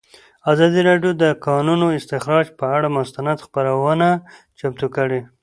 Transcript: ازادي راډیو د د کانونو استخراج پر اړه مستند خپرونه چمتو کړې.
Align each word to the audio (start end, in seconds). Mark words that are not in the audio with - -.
ازادي 0.51 0.81
راډیو 0.89 1.11
د 1.15 1.17
د 1.23 1.25
کانونو 1.47 1.87
استخراج 1.99 2.47
پر 2.57 2.67
اړه 2.77 2.89
مستند 2.97 3.37
خپرونه 3.45 4.09
چمتو 4.57 4.87
کړې. 4.95 5.21